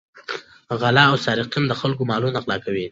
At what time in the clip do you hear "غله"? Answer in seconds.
0.79-1.03